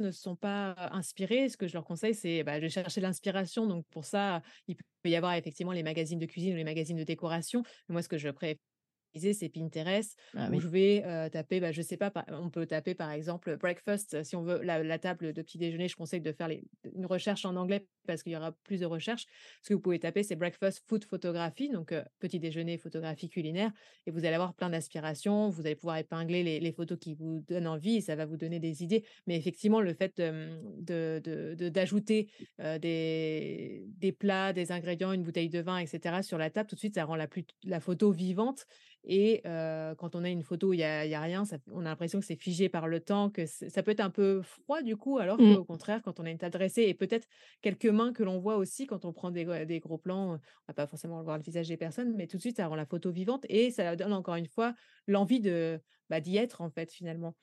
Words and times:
ne 0.00 0.10
sont 0.10 0.36
pas 0.36 0.74
inspirées, 0.92 1.48
ce 1.48 1.56
que 1.56 1.66
je 1.66 1.74
leur 1.74 1.84
conseille, 1.84 2.14
c'est, 2.14 2.42
bah, 2.44 2.60
de 2.60 2.68
chercher 2.68 3.00
l'inspiration. 3.00 3.66
Donc 3.66 3.86
pour 3.90 4.04
ça, 4.04 4.42
il 4.66 4.76
peut 4.76 5.10
y 5.10 5.16
avoir 5.16 5.34
effectivement 5.34 5.72
les 5.72 5.82
magazines 5.82 6.18
de 6.18 6.26
cuisine 6.26 6.54
ou 6.54 6.56
les 6.56 6.64
magazines 6.64 6.96
de 6.96 7.04
décoration. 7.04 7.62
Moi, 7.88 8.02
ce 8.02 8.08
que 8.08 8.18
je 8.18 8.28
préfère 8.30 8.56
utiliser, 9.18 9.34
c'est 9.34 9.48
Pinterest 9.48 10.16
Ah 10.34 10.48
où 10.48 10.58
oui. 10.58 10.60
je 10.60 10.68
vais, 10.68 11.02
taper, 11.32 11.60
bah, 11.60 11.72
je 11.72 11.82
sais 11.82 11.96
pas, 11.96 12.12
on 12.28 12.50
peut 12.50 12.66
taper 12.66 12.94
par 12.94 13.10
exemple 13.10 13.56
breakfast 13.56 14.22
si 14.22 14.36
on 14.36 14.42
veut 14.42 14.62
la 14.62 14.82
la 14.82 14.98
table 14.98 15.32
de 15.32 15.42
petit 15.42 15.58
déjeuner, 15.58 15.88
je 15.88 15.96
conseille 15.96 16.20
de 16.20 16.32
faire 16.32 16.48
les 16.48 16.64
une 16.94 17.06
recherche 17.06 17.44
en 17.44 17.56
anglais 17.56 17.86
parce 18.06 18.22
qu'il 18.22 18.32
y 18.32 18.36
aura 18.36 18.52
plus 18.64 18.80
de 18.80 18.86
recherches. 18.86 19.26
Ce 19.62 19.68
que 19.68 19.74
vous 19.74 19.80
pouvez 19.80 19.98
taper, 19.98 20.22
c'est 20.22 20.36
breakfast 20.36 20.82
food 20.88 21.04
photography, 21.04 21.68
donc 21.70 21.92
petit 22.18 22.38
déjeuner, 22.40 22.78
photographie 22.78 23.28
culinaire 23.28 23.72
et 24.06 24.10
vous 24.10 24.24
allez 24.24 24.34
avoir 24.34 24.54
plein 24.54 24.70
d'inspirations. 24.70 25.50
Vous 25.50 25.66
allez 25.66 25.74
pouvoir 25.76 25.98
épingler 25.98 26.42
les 26.42 26.60
les 26.60 26.72
photos 26.72 26.98
qui 26.98 27.14
vous 27.14 27.40
donnent 27.46 27.66
envie 27.66 27.96
et 27.96 28.00
ça 28.00 28.16
va 28.16 28.26
vous 28.26 28.36
donner 28.36 28.60
des 28.60 28.82
idées. 28.82 29.04
Mais 29.26 29.36
effectivement, 29.36 29.80
le 29.80 29.92
fait, 29.94 30.18
de 30.18 31.20
de 31.20 31.54
de 31.56 31.68
d'ajouter, 31.68 32.30
heu, 32.60 32.78
des 32.78 33.86
des 33.96 34.12
plats, 34.12 34.52
des 34.52 34.72
ingrédients, 34.72 35.12
une 35.12 35.22
bouteille 35.22 35.48
de 35.48 35.60
vin 35.60 35.78
et 35.78 35.86
cetera 35.86 36.22
sur 36.22 36.38
la 36.38 36.50
table, 36.50 36.68
tout 36.68 36.74
de 36.76 36.80
suite, 36.80 36.94
ça 36.94 37.04
rend 37.04 37.16
la 37.16 37.26
plut 37.28 37.48
la 37.64 37.80
photo 37.80 38.10
vivante 38.12 38.64
et 39.08 39.42
quand 39.44 40.14
on 40.14 40.24
a 40.24 40.28
une 40.28 40.42
photo 40.42 40.68
où 40.68 40.72
il 40.74 40.80
y 40.80 40.84
a 40.84 41.06
y 41.06 41.14
a 41.14 41.20
rien, 41.20 41.44
ça 41.44 41.58
on 41.72 41.80
a 41.80 41.84
l'impression 41.84 42.20
que 42.20 42.26
c'est 42.26 42.36
figé 42.36 42.68
par 42.68 42.86
le 42.88 43.00
temps, 43.00 43.30
que 43.30 43.46
ça 43.46 43.82
peut 43.82 43.90
être 43.92 44.00
un 44.00 44.10
peu 44.10 44.42
froid 44.42 44.82
du 44.82 44.96
coup, 44.96 45.18
alors 45.18 45.38
Mmh. 45.38 45.58
qu'au 45.58 45.64
contraire, 45.64 46.02
quand 46.02 46.20
on 46.20 46.24
a 46.26 46.30
une 46.30 46.38
table 46.38 46.52
dressée 46.52 46.82
et 46.82 46.94
peut-être 46.94 47.26
quelques 47.62 47.86
mains 47.86 48.12
que 48.12 48.22
l'on 48.22 48.38
voit 48.38 48.56
aussi 48.56 48.86
quand 48.86 49.04
on 49.04 49.12
prend 49.12 49.30
des 49.30 49.44
gr 49.44 49.66
des 49.66 49.80
gros 49.80 49.98
plans, 49.98 50.34
on 50.34 50.38
va 50.68 50.74
pas 50.74 50.86
forcément 50.86 51.22
voir 51.22 51.38
le 51.38 51.42
visage 51.42 51.68
des 51.68 51.76
personnes, 51.76 52.14
mais 52.16 52.26
tout 52.26 52.36
de 52.36 52.42
suite, 52.42 52.56
ça 52.56 52.66
rend 52.66 52.76
la 52.76 52.86
photo 52.86 53.10
vivante 53.10 53.44
et 53.48 53.70
ça 53.70 53.96
donne 53.96 54.12
encore 54.12 54.36
une 54.36 54.46
fois 54.46 54.74
l'envie 55.06 55.40
de, 55.40 55.80
bah, 56.10 56.20
d'y 56.20 56.36
être 56.36 56.60
en 56.60 56.70
fait, 56.70 56.92
finalement. 56.92 57.34